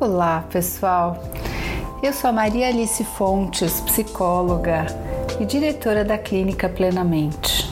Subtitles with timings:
[0.00, 1.22] Olá, pessoal.
[2.02, 4.86] Eu sou a Maria Alice Fontes, psicóloga
[5.38, 7.70] e diretora da Clínica Plenamente.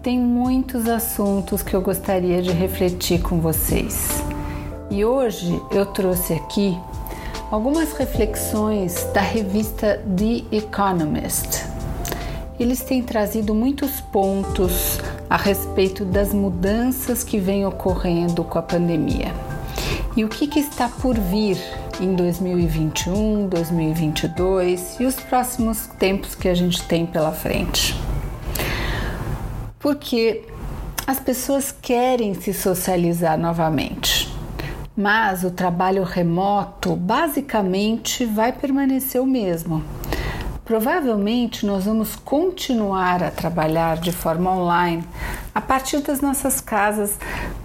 [0.00, 4.22] Tem muitos assuntos que eu gostaria de refletir com vocês.
[4.88, 6.78] E hoje eu trouxe aqui
[7.50, 11.64] algumas reflexões da revista The Economist.
[12.60, 19.49] Eles têm trazido muitos pontos a respeito das mudanças que vêm ocorrendo com a pandemia.
[20.16, 21.56] E o que, que está por vir
[22.00, 27.94] em 2021, 2022 e os próximos tempos que a gente tem pela frente.
[29.78, 30.44] Porque
[31.06, 34.32] as pessoas querem se socializar novamente,
[34.96, 39.82] mas o trabalho remoto basicamente vai permanecer o mesmo.
[40.64, 45.04] Provavelmente nós vamos continuar a trabalhar de forma online
[45.54, 47.18] a partir das nossas casas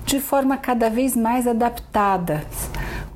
[0.06, 2.46] de forma cada vez mais adaptada,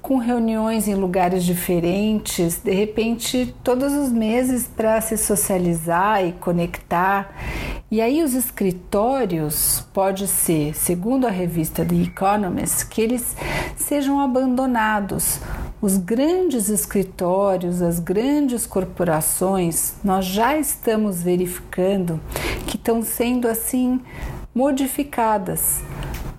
[0.02, 7.32] com reuniões em lugares diferentes, de repente todos os meses para se socializar e conectar.
[7.92, 13.36] E aí os escritórios pode ser, segundo a revista The Economist, que eles
[13.76, 15.40] sejam abandonados.
[15.80, 22.20] Os grandes escritórios, as grandes corporações, nós já estamos verificando
[22.66, 24.02] que estão sendo assim
[24.54, 25.82] modificadas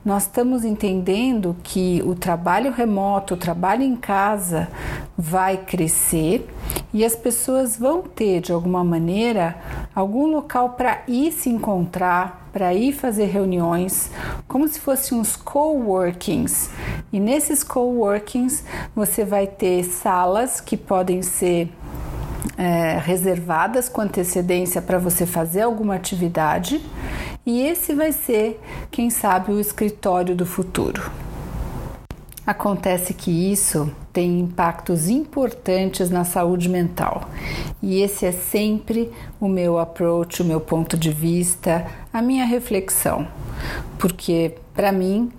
[0.03, 4.69] nós estamos entendendo que o trabalho remoto, o trabalho em casa
[5.17, 6.49] vai crescer
[6.93, 9.57] e as pessoas vão ter, de alguma maneira,
[9.95, 14.11] algum local para ir se encontrar, para ir fazer reuniões,
[14.49, 16.71] como se fossem uns coworkings.
[17.13, 18.65] E nesses coworkings
[18.97, 21.71] você vai ter salas que podem ser
[22.57, 26.81] é, reservadas com antecedência para você fazer alguma atividade
[27.45, 31.11] e esse vai ser, quem sabe, o escritório do futuro.
[32.47, 37.29] Acontece que isso tem impactos importantes na saúde mental.
[37.83, 43.27] E esse é sempre o meu approach, o meu ponto de vista, a minha reflexão.
[43.99, 45.31] Porque para mim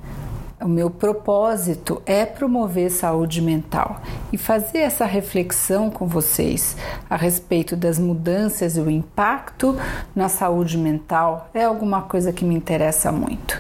[0.62, 4.02] o meu propósito é promover saúde mental
[4.32, 6.78] e fazer essa reflexão com vocês
[7.10, 9.76] a respeito das mudanças e o impacto
[10.16, 13.60] na saúde mental é alguma coisa que me interessa muito.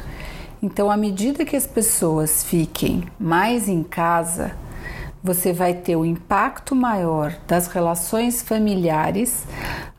[0.61, 4.51] Então, à medida que as pessoas fiquem mais em casa,
[5.23, 9.43] você vai ter o impacto maior das relações familiares,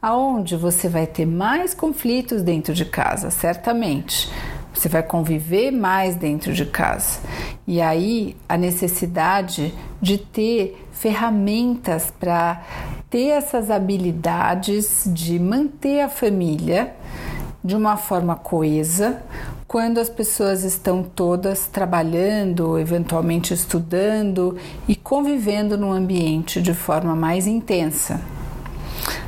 [0.00, 4.30] aonde você vai ter mais conflitos dentro de casa, certamente
[4.82, 7.20] você vai conviver mais dentro de casa.
[7.66, 12.62] E aí a necessidade de ter ferramentas para
[13.08, 16.94] ter essas habilidades de manter a família
[17.62, 19.22] de uma forma coesa,
[19.68, 27.46] quando as pessoas estão todas trabalhando, eventualmente estudando e convivendo no ambiente de forma mais
[27.46, 28.20] intensa.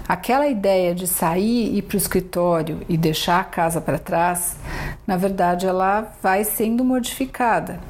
[0.07, 4.57] Aquela ideia de sair e ir para o escritório e deixar a casa para trás,
[5.07, 7.81] na verdade, ela vai sendo modificada.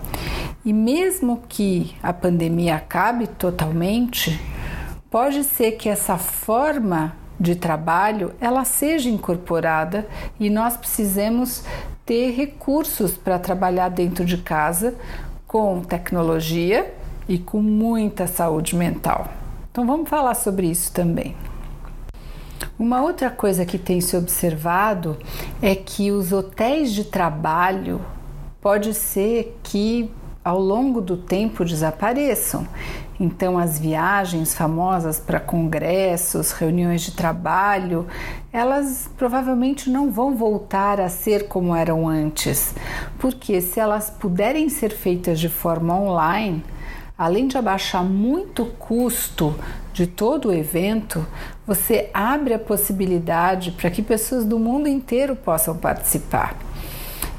[0.65, 4.41] E mesmo que a pandemia acabe totalmente,
[5.11, 10.07] pode ser que essa forma de trabalho ela seja incorporada
[10.39, 11.65] e nós precisemos
[12.07, 14.95] ter recursos para trabalhar dentro de casa
[15.47, 16.95] com tecnologia
[17.29, 19.29] e com muita saúde mental.
[19.71, 21.35] Então vamos falar sobre isso também.
[22.77, 25.17] Uma outra coisa que tem se observado
[25.62, 28.01] é que os hotéis de trabalho
[28.61, 30.11] pode ser que
[30.43, 32.67] ao longo do tempo desapareçam.
[33.19, 38.09] Então, as viagens famosas para congressos, reuniões de trabalho,
[38.53, 42.75] elas provavelmente não vão voltar a ser como eram antes,
[43.21, 46.63] porque se elas puderem ser feitas de forma online,
[47.16, 49.55] além de abaixar muito o custo
[49.93, 51.25] de todo o evento,
[51.66, 56.57] você abre a possibilidade para que pessoas do mundo inteiro possam participar.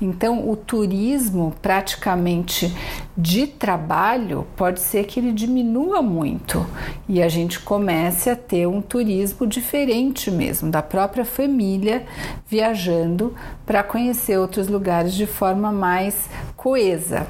[0.01, 2.73] Então, o turismo praticamente
[3.17, 6.65] de trabalho pode ser que ele diminua muito
[7.07, 12.05] e a gente comece a ter um turismo diferente mesmo, da própria família
[12.45, 13.33] viajando
[13.65, 17.25] para conhecer outros lugares de forma mais coesa.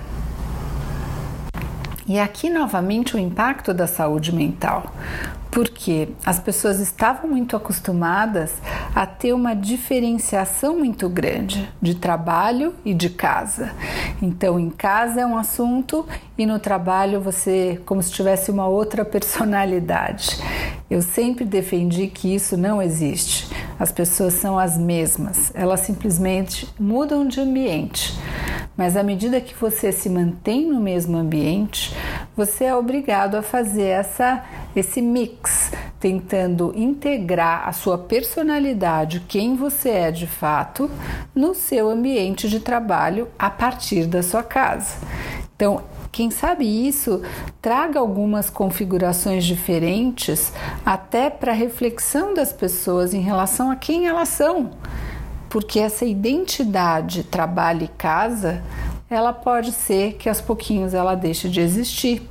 [2.07, 4.93] E aqui novamente o impacto da saúde mental,
[5.49, 8.51] porque as pessoas estavam muito acostumadas
[8.93, 13.71] a ter uma diferenciação muito grande de trabalho e de casa.
[14.21, 16.05] Então, em casa é um assunto
[16.37, 20.37] e no trabalho você como se tivesse uma outra personalidade.
[20.87, 23.47] Eu sempre defendi que isso não existe.
[23.79, 28.13] As pessoas são as mesmas, elas simplesmente mudam de ambiente.
[28.77, 31.95] Mas à medida que você se mantém no mesmo ambiente,
[32.35, 34.43] você é obrigado a fazer essa,
[34.75, 40.91] esse mix, tentando integrar a sua personalidade, quem você é de fato,
[41.33, 44.97] no seu ambiente de trabalho a partir da sua casa.
[45.55, 45.81] Então,
[46.11, 47.21] quem sabe isso
[47.61, 50.51] traga algumas configurações diferentes
[50.85, 54.71] até para reflexão das pessoas em relação a quem elas são.
[55.55, 58.61] Porque essa identidade trabalho e casa,
[59.09, 62.21] ela pode ser que aos pouquinhos ela deixe de existir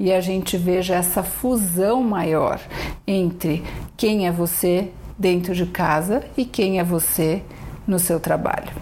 [0.00, 2.60] e a gente veja essa fusão maior
[3.06, 3.62] entre
[3.96, 7.44] quem é você dentro de casa e quem é você
[7.86, 8.72] no seu trabalho.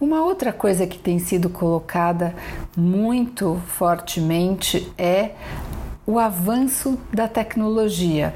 [0.00, 2.34] Uma outra coisa que tem sido colocada
[2.76, 5.34] muito fortemente é
[6.04, 8.34] o avanço da tecnologia.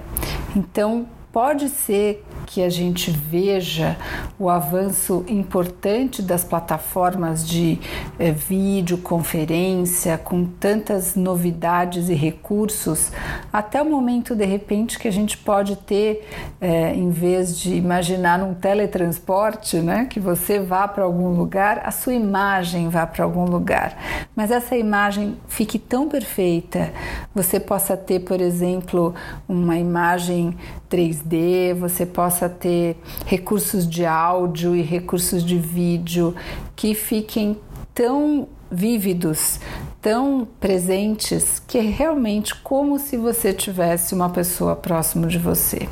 [0.54, 3.96] Então, pode ser que a gente veja
[4.38, 7.78] o avanço importante das plataformas de
[8.18, 13.10] é, videoconferência, com tantas novidades e recursos,
[13.52, 16.28] até o momento de repente que a gente pode ter,
[16.60, 21.90] é, em vez de imaginar um teletransporte, né, que você vá para algum lugar, a
[21.90, 23.96] sua imagem vá para algum lugar,
[24.34, 26.92] mas essa imagem fique tão perfeita,
[27.34, 29.14] você possa ter, por exemplo,
[29.48, 30.56] uma imagem
[30.94, 32.96] 3D, você possa ter
[33.26, 36.36] recursos de áudio e recursos de vídeo
[36.76, 37.58] que fiquem
[37.92, 39.58] tão vívidos,
[40.00, 45.88] tão presentes, que é realmente como se você tivesse uma pessoa próximo de você.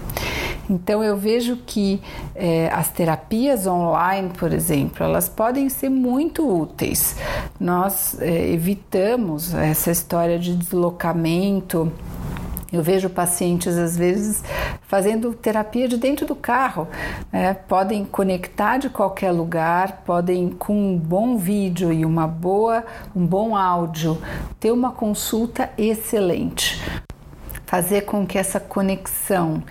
[0.70, 2.00] Então eu vejo que
[2.34, 7.16] é, as terapias online, por exemplo, elas podem ser muito úteis.
[7.58, 11.92] Nós é, evitamos essa história de deslocamento
[12.72, 14.42] eu vejo pacientes, às vezes,
[14.88, 16.88] fazendo terapia de dentro do carro.
[17.30, 17.54] Né?
[17.54, 22.84] Podem conectar de qualquer lugar, podem, com um bom vídeo e uma boa,
[23.14, 24.16] um bom áudio,
[24.58, 26.80] ter uma consulta excelente
[27.72, 29.62] fazer com que essa conexão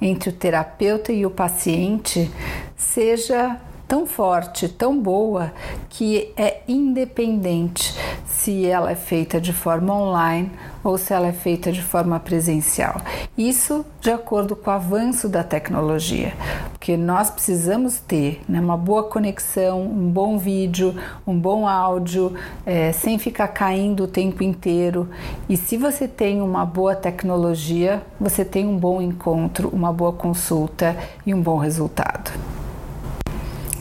[0.00, 2.30] entre o terapeuta e o paciente
[2.74, 3.60] seja
[3.90, 5.52] tão forte, tão boa,
[5.88, 7.92] que é independente
[8.24, 10.48] se ela é feita de forma online
[10.84, 13.02] ou se ela é feita de forma presencial.
[13.36, 16.32] Isso de acordo com o avanço da tecnologia,
[16.70, 20.94] porque nós precisamos ter né, uma boa conexão, um bom vídeo,
[21.26, 22.32] um bom áudio,
[22.64, 25.08] é, sem ficar caindo o tempo inteiro.
[25.48, 30.96] E se você tem uma boa tecnologia, você tem um bom encontro, uma boa consulta
[31.26, 32.30] e um bom resultado.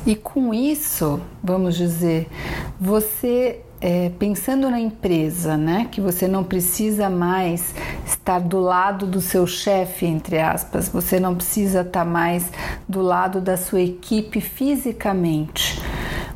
[0.10, 2.28] E com isso, vamos dizer,
[2.82, 7.76] você é, pensando na empresa, né, que você não precisa mais
[8.08, 12.52] estar do lado do seu chefe, entre aspas, você não precisa estar mais
[12.88, 15.80] do lado da sua equipe fisicamente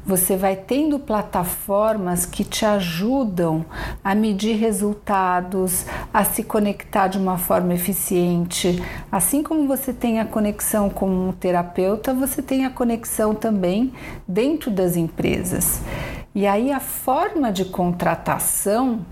[0.05, 3.65] você vai tendo plataformas que te ajudam
[4.03, 8.83] a medir resultados, a se conectar de uma forma eficiente.
[9.11, 13.93] Assim como você tem a conexão com um terapeuta, você tem a conexão também
[14.27, 15.81] dentro das empresas.
[16.35, 19.05] E aí a forma de contratação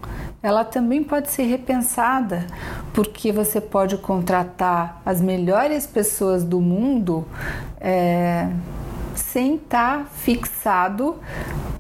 [0.44, 2.48] ela também pode ser repensada,
[2.94, 7.28] porque você pode contratar as melhores pessoas do mundo.
[7.80, 8.50] É,
[9.16, 11.18] sem estar tá fixado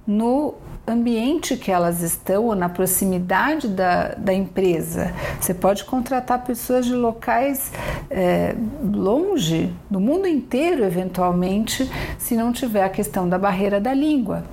[0.06, 0.56] no
[0.88, 5.14] ambiente que elas estão ou na proximidade da, da empresa.
[5.40, 7.72] Você pode contratar pessoas de locais
[8.10, 14.44] é, longe, do mundo inteiro, eventualmente, se não tiver a questão da barreira da língua.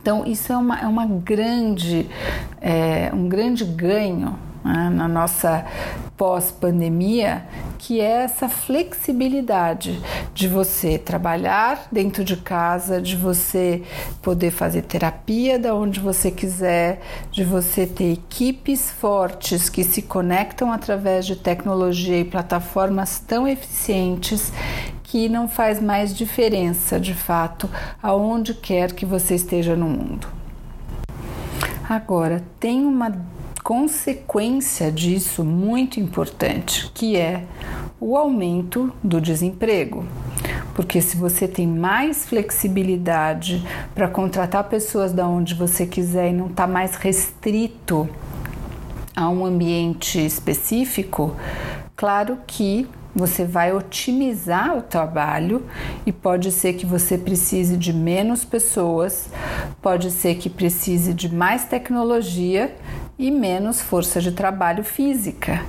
[0.00, 2.08] Então, isso é, uma, é uma grande,
[2.60, 5.64] é, um grande ganho né, na nossa
[6.18, 7.46] pós-pandemia,
[7.78, 9.98] que é essa flexibilidade
[10.34, 13.82] de você trabalhar dentro de casa, de você
[14.20, 20.72] poder fazer terapia da onde você quiser, de você ter equipes fortes que se conectam
[20.72, 24.52] através de tecnologia e plataformas tão eficientes
[25.04, 27.70] que não faz mais diferença de fato
[28.02, 30.26] aonde quer que você esteja no mundo.
[31.88, 33.08] Agora, tem uma
[33.68, 37.44] consequência disso muito importante, que é
[38.00, 40.06] o aumento do desemprego.
[40.74, 43.62] Porque se você tem mais flexibilidade
[43.94, 48.08] para contratar pessoas da onde você quiser e não está mais restrito
[49.14, 51.36] a um ambiente específico,
[51.94, 55.62] claro que você vai otimizar o trabalho
[56.06, 59.28] e pode ser que você precise de menos pessoas,
[59.82, 62.74] pode ser que precise de mais tecnologia
[63.18, 65.64] e menos força de trabalho física.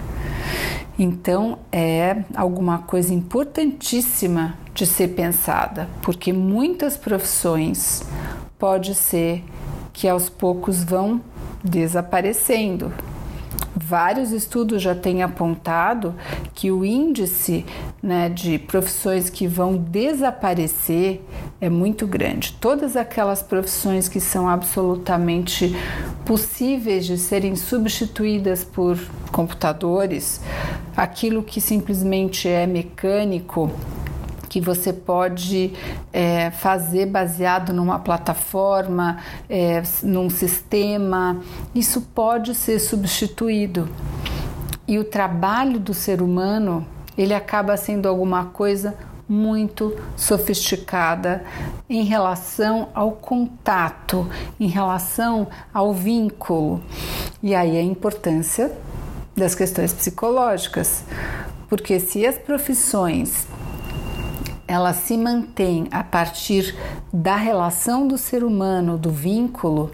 [0.98, 8.04] Então é alguma coisa importantíssima de ser pensada, porque muitas profissões
[8.58, 9.44] pode ser
[9.94, 11.22] que aos poucos vão
[11.64, 12.94] desaparecendo.
[13.90, 16.14] Vários estudos já têm apontado
[16.54, 17.66] que o índice
[18.04, 21.22] né, de profissões que vão desaparecer
[21.60, 22.54] é muito grande.
[22.62, 25.76] Todas aquelas profissões que são absolutamente
[26.24, 28.96] possíveis de serem substituídas por
[29.32, 30.40] computadores,
[30.96, 33.72] aquilo que simplesmente é mecânico
[34.50, 35.72] que você pode
[36.12, 41.40] é, fazer baseado numa plataforma, é, num sistema,
[41.74, 43.88] isso pode ser substituído.
[44.88, 48.96] E o trabalho do ser humano ele acaba sendo alguma coisa
[49.28, 51.44] muito sofisticada
[51.88, 54.28] em relação ao contato,
[54.60, 56.82] em relação ao vínculo.
[57.44, 58.72] E aí a importância
[59.36, 61.04] das questões psicológicas,
[61.70, 63.48] porque se as profissões
[64.70, 66.78] ela se mantém a partir
[67.12, 69.90] da relação do ser humano, do vínculo,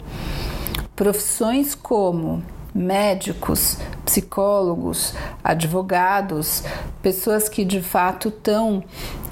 [0.93, 6.61] profissões como médicos, psicólogos, advogados,
[7.01, 8.83] pessoas que de fato estão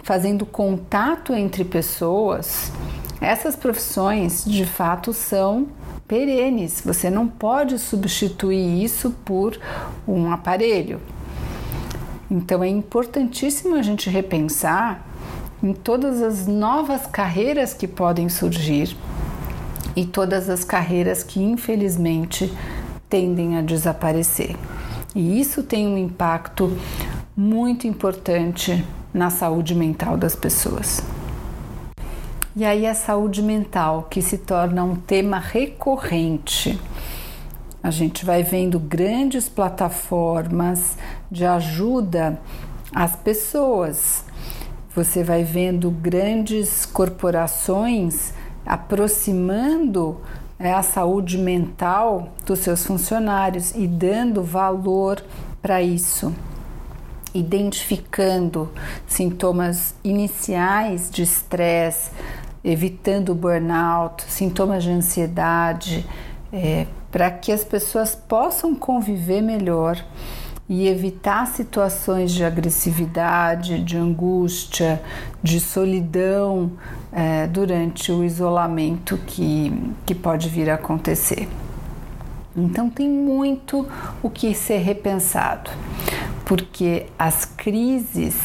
[0.01, 2.71] fazendo contato entre pessoas,
[3.19, 5.67] essas profissões de fato são
[6.07, 6.81] perenes.
[6.85, 9.59] Você não pode substituir isso por
[10.07, 11.01] um aparelho.
[12.31, 15.12] Então é importantíssimo a gente repensar
[15.63, 18.97] em todas as novas carreiras que podem surgir
[19.95, 22.51] e todas as carreiras que infelizmente
[23.09, 24.57] tendem a desaparecer.
[25.15, 26.77] E isso tem um impacto
[27.35, 31.01] muito importante na saúde mental das pessoas.
[32.55, 36.77] E aí a saúde mental que se torna um tema recorrente.
[37.81, 40.97] A gente vai vendo grandes plataformas
[41.31, 42.39] de ajuda
[42.93, 44.25] às pessoas
[44.95, 48.33] você vai vendo grandes corporações
[48.65, 50.21] aproximando
[50.59, 55.23] é, a saúde mental dos seus funcionários e dando valor
[55.61, 56.33] para isso,
[57.33, 58.71] identificando
[59.07, 62.11] sintomas iniciais de estresse,
[62.63, 66.05] evitando burnout, sintomas de ansiedade,
[66.51, 70.03] é, para que as pessoas possam conviver melhor
[70.67, 75.01] e evitar situações de agressividade, de angústia,
[75.41, 76.71] de solidão
[77.11, 79.73] é, durante o isolamento que,
[80.05, 81.49] que pode vir a acontecer.
[82.55, 83.87] Então tem muito
[84.21, 85.71] o que ser repensado,
[86.45, 88.35] porque as crises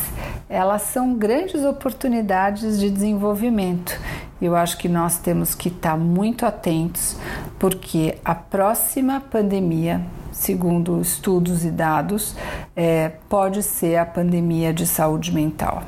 [0.48, 4.00] elas são grandes oportunidades de desenvolvimento.
[4.40, 7.16] Eu acho que nós temos que estar muito atentos,
[7.58, 10.00] porque a próxima pandemia
[10.38, 12.34] segundo estudos e dados,
[12.76, 15.82] é, pode ser a pandemia de saúde mental.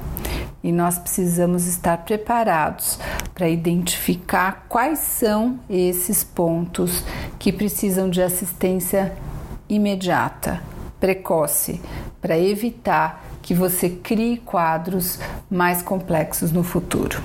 [0.62, 2.98] E nós precisamos estar preparados
[3.32, 7.04] para identificar quais são esses pontos
[7.38, 9.14] que precisam de assistência
[9.68, 10.60] imediata,
[10.98, 11.80] precoce,
[12.20, 17.22] para evitar que você crie quadros mais complexos no futuro.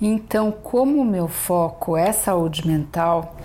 [0.00, 3.36] Então, como o meu foco é saúde mental,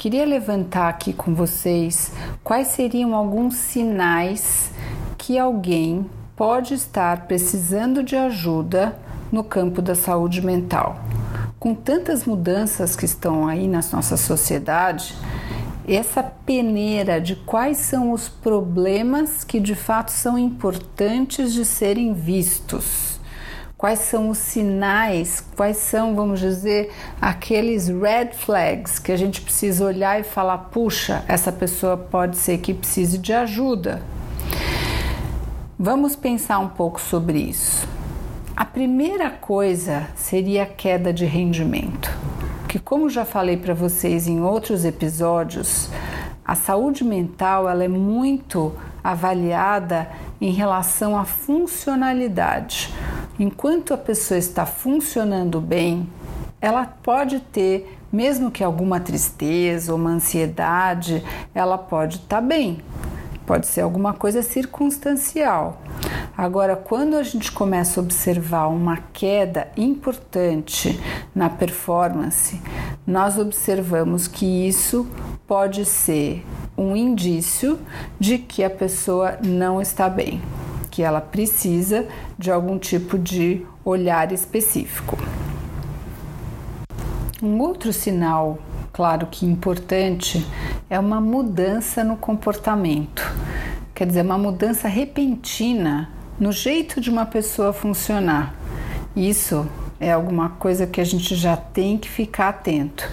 [0.00, 2.10] Queria levantar aqui com vocês
[2.42, 4.70] quais seriam alguns sinais
[5.18, 8.98] que alguém pode estar precisando de ajuda
[9.30, 10.98] no campo da saúde mental.
[11.58, 15.14] Com tantas mudanças que estão aí na nossa sociedade,
[15.86, 23.19] essa peneira de quais são os problemas que de fato são importantes de serem vistos
[23.80, 29.86] quais são os sinais, quais são, vamos dizer, aqueles red flags que a gente precisa
[29.86, 34.02] olhar e falar: puxa, essa pessoa pode ser que precise de ajuda.
[35.78, 37.88] Vamos pensar um pouco sobre isso.
[38.54, 42.14] A primeira coisa seria a queda de rendimento,
[42.68, 45.88] que como já falei para vocês em outros episódios,
[46.44, 50.06] a saúde mental ela é muito avaliada
[50.38, 52.92] em relação à funcionalidade.
[53.40, 56.06] Enquanto a pessoa está funcionando bem,
[56.60, 62.82] ela pode ter, mesmo que alguma tristeza ou uma ansiedade, ela pode estar bem.
[63.46, 65.80] Pode ser alguma coisa circunstancial.
[66.36, 71.00] Agora, quando a gente começa a observar uma queda importante
[71.34, 72.60] na performance,
[73.06, 75.08] nós observamos que isso
[75.46, 76.44] pode ser
[76.76, 77.78] um indício
[78.18, 80.42] de que a pessoa não está bem
[80.90, 82.06] que ela precisa
[82.38, 85.16] de algum tipo de olhar específico.
[87.42, 88.58] Um outro sinal,
[88.92, 90.46] claro que importante,
[90.90, 93.22] é uma mudança no comportamento.
[93.94, 98.54] Quer dizer, uma mudança repentina no jeito de uma pessoa funcionar.
[99.14, 99.66] Isso
[99.98, 103.08] é alguma coisa que a gente já tem que ficar atento.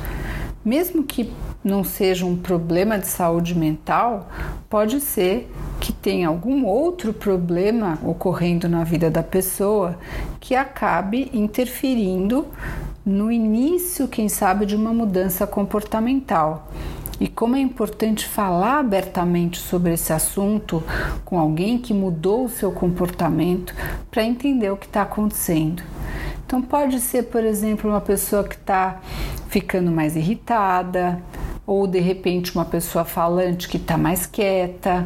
[0.63, 4.29] Mesmo que não seja um problema de saúde mental,
[4.69, 5.51] pode ser
[5.87, 9.97] que tenha algum outro problema ocorrendo na vida da pessoa
[10.37, 12.45] que acabe interferindo
[13.05, 16.67] no início, quem sabe, de uma mudança comportamental.
[17.21, 20.83] E como é importante falar abertamente sobre esse assunto
[21.23, 23.73] com alguém que mudou o seu comportamento
[24.11, 25.81] para entender o que está acontecendo.
[26.45, 28.99] Então, pode ser, por exemplo, uma pessoa que está
[29.47, 31.23] ficando mais irritada,
[31.65, 35.05] ou de repente uma pessoa falante que está mais quieta,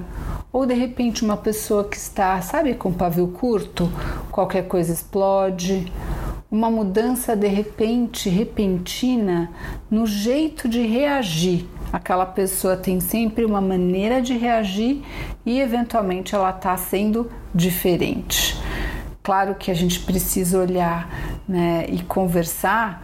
[0.53, 3.89] ou de repente uma pessoa que está, sabe, com pavio curto,
[4.31, 5.91] qualquer coisa explode.
[6.49, 9.49] Uma mudança de repente, repentina,
[9.89, 11.65] no jeito de reagir.
[11.93, 15.01] Aquela pessoa tem sempre uma maneira de reagir
[15.45, 18.57] e eventualmente ela está sendo diferente.
[19.23, 21.07] Claro que a gente precisa olhar
[21.47, 23.03] né, e conversar,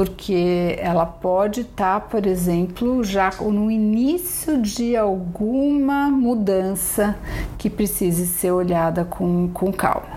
[0.00, 7.18] porque ela pode estar, tá, por exemplo, já no início de alguma mudança
[7.58, 10.08] que precise ser olhada com, com calma.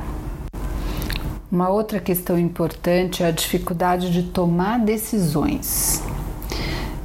[1.51, 6.01] Uma outra questão importante é a dificuldade de tomar decisões.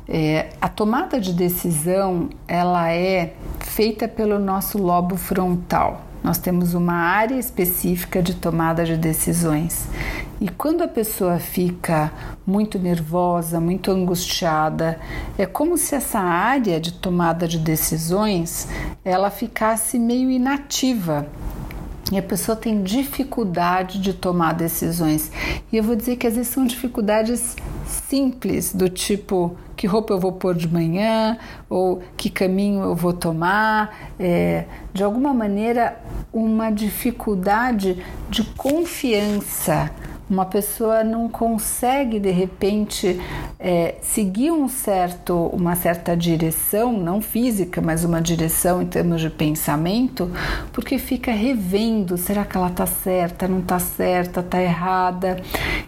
[0.08, 6.02] É, a tomada de decisão ela é feita pelo nosso lobo frontal.
[6.22, 9.88] Nós temos uma área específica de tomada de decisões.
[10.40, 12.12] E quando a pessoa fica
[12.46, 15.00] muito nervosa, muito angustiada,
[15.36, 18.68] é como se essa área de tomada de decisões
[19.04, 21.26] ela ficasse meio inativa.
[22.10, 25.30] E a pessoa tem dificuldade de tomar decisões.
[25.70, 27.54] E eu vou dizer que às vezes são dificuldades
[27.86, 33.12] simples, do tipo que roupa eu vou pôr de manhã ou que caminho eu vou
[33.12, 34.12] tomar.
[34.18, 36.00] É, de alguma maneira,
[36.32, 39.90] uma dificuldade de confiança.
[40.28, 43.18] Uma pessoa não consegue de repente
[43.58, 49.30] é, seguir um certo, uma certa direção, não física, mas uma direção em termos de
[49.30, 50.30] pensamento,
[50.72, 55.40] porque fica revendo: será que ela está certa, não está certa, está errada?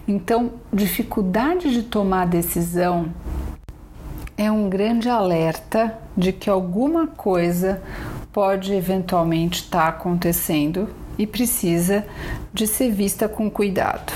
[0.08, 3.12] Então, dificuldade de tomar decisão
[4.38, 7.82] é um grande alerta de que alguma coisa
[8.32, 10.88] pode eventualmente estar tá acontecendo
[11.20, 12.06] e precisa
[12.50, 14.10] de ser vista com cuidado.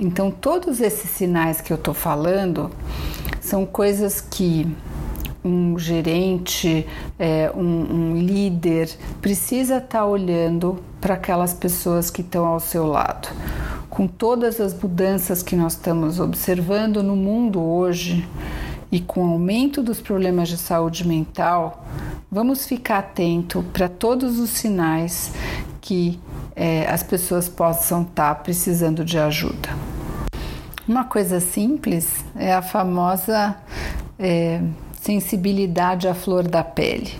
[0.00, 2.70] Então, todos esses sinais que eu estou falando
[3.38, 4.66] são coisas que
[5.44, 6.86] um gerente,
[7.18, 8.88] é, um, um, líder
[9.20, 13.28] precisa estar tá olhando para aquelas pessoas que estão ao seu lado.
[13.90, 18.26] Com todas as mudanças que nós estamos observando no mundo hoje,
[18.94, 21.84] e com o aumento dos problemas de saúde mental,
[22.30, 25.32] vamos ficar atento para todos os sinais
[25.84, 26.18] que
[26.56, 29.68] é, as pessoas possam estar tá precisando de ajuda.
[30.88, 33.54] Uma coisa simples é a famosa
[34.18, 34.62] é,
[34.98, 37.12] sensibilidade à flor da pele.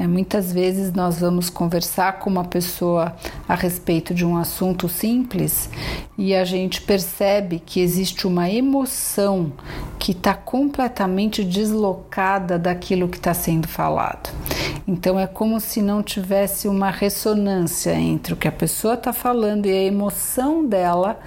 [0.00, 3.14] É, muitas vezes nós vamos conversar com uma pessoa
[3.46, 5.68] a respeito de um assunto simples
[6.16, 9.52] e a gente percebe que existe uma emoção
[9.98, 14.30] que está completamente deslocada daquilo que está sendo falado.
[14.88, 19.66] Então é como se não tivesse uma ressonância entre o que a pessoa está falando
[19.66, 21.20] e a emoção dela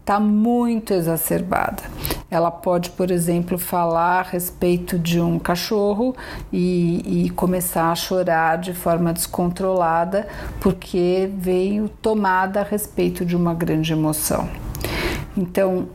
[0.00, 1.82] está muito exacerbada.
[2.32, 6.16] Ela pode, por exemplo, falar a respeito de um cachorro
[6.50, 10.28] e, e começar a chorar de forma descontrolada
[10.60, 14.50] porque veio tomada a respeito de uma grande emoção.
[15.34, 15.88] Então,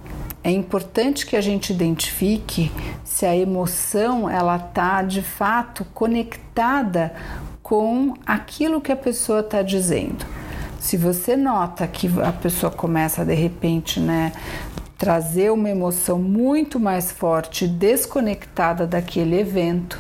[0.43, 2.71] é importante que a gente identifique
[3.03, 7.13] se a emoção ela está de fato conectada
[7.61, 10.25] com aquilo que a pessoa está dizendo.
[10.79, 14.31] Se você nota que a pessoa começa de repente, né,
[14.97, 19.99] trazer uma emoção muito mais forte, desconectada daquele evento,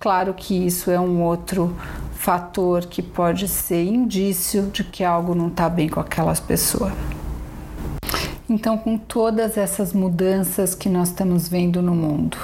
[0.00, 1.76] claro que isso é um outro
[2.14, 6.92] fator que pode ser indício de que algo não está bem com aquelas pessoas.
[8.48, 12.38] Então, com todas essas mudanças que nós estamos vendo no mundo,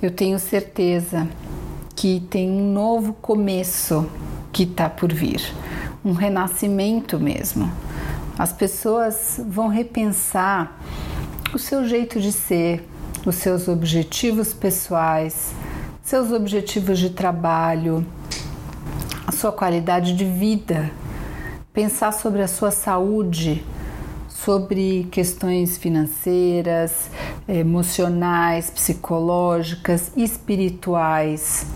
[0.00, 1.28] eu tenho certeza
[1.94, 4.06] que tem um novo começo
[4.50, 5.42] que está por vir,
[6.02, 7.70] um renascimento mesmo.
[8.38, 10.80] As pessoas vão repensar
[11.52, 12.88] o seu jeito de ser,
[13.26, 15.52] os seus objetivos pessoais,
[16.08, 18.02] seus objetivos de trabalho,
[19.26, 20.90] a sua qualidade de vida,
[21.70, 23.62] pensar sobre a sua saúde
[24.26, 27.10] sobre questões financeiras,
[27.46, 31.66] emocionais, psicológicas, espirituais.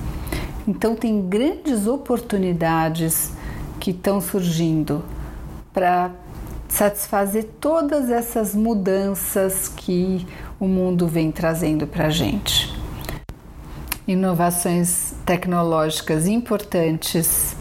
[0.67, 3.33] Então, tem grandes oportunidades
[3.79, 5.05] que estão surgindo
[5.75, 6.11] para
[6.69, 10.27] satisfazer todas essas mudanças que
[10.59, 12.72] o mundo vem trazendo para a gente.
[14.13, 17.57] Inovações tecnológicas importantes,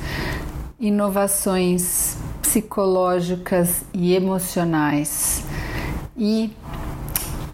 [0.80, 5.44] inovações psicológicas e emocionais.
[6.18, 6.52] E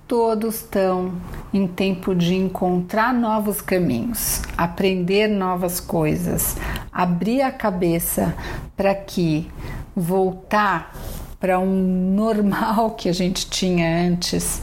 [0.07, 1.13] todos estão
[1.53, 6.57] em tempo de encontrar novos caminhos, aprender novas coisas,
[6.91, 8.35] abrir a cabeça
[8.75, 9.49] para que
[9.95, 10.93] voltar
[11.39, 14.61] para um normal que a gente tinha antes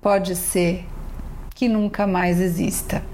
[0.00, 0.86] pode ser
[1.54, 3.13] que nunca mais exista.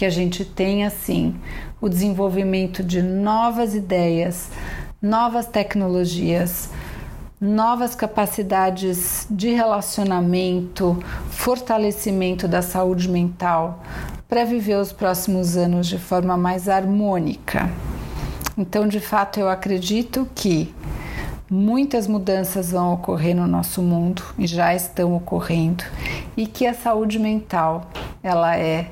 [0.00, 1.34] Que a gente tenha sim
[1.78, 4.48] o desenvolvimento de novas ideias,
[5.02, 6.70] novas tecnologias,
[7.38, 13.82] novas capacidades de relacionamento, fortalecimento da saúde mental
[14.26, 17.70] para viver os próximos anos de forma mais harmônica.
[18.56, 20.74] Então, de fato, eu acredito que
[21.50, 25.84] muitas mudanças vão ocorrer no nosso mundo e já estão ocorrendo
[26.38, 27.90] e que a saúde mental
[28.22, 28.88] ela é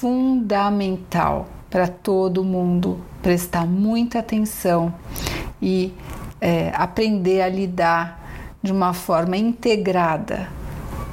[0.00, 4.94] fundamental para todo mundo prestar muita atenção
[5.60, 5.92] e
[6.40, 8.22] é, aprender a lidar
[8.62, 10.48] de uma forma integrada,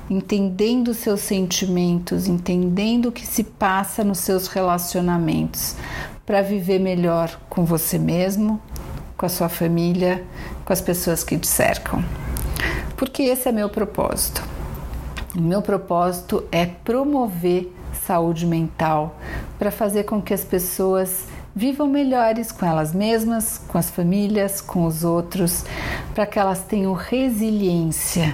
[0.10, 5.76] entendendo seus sentimentos, entendendo o que se passa nos seus relacionamentos,
[6.26, 8.62] para viver melhor com você mesmo,
[9.15, 10.26] com a sua família,
[10.65, 12.04] com as pessoas que te cercam.
[12.98, 14.43] Porque esse é meu propósito.
[15.36, 17.72] O meu propósito é promover
[18.06, 19.18] saúde mental
[19.58, 24.86] para fazer com que as pessoas vivam melhores com elas mesmas, com as famílias, com
[24.86, 25.63] os outros,
[26.16, 28.34] para que elas tenham resiliência